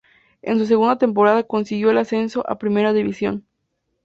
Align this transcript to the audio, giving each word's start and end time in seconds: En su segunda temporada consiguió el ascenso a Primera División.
En 0.41 0.57
su 0.57 0.65
segunda 0.65 0.97
temporada 0.97 1.43
consiguió 1.43 1.91
el 1.91 1.99
ascenso 1.99 2.43
a 2.49 2.57
Primera 2.57 2.91
División. 2.91 3.45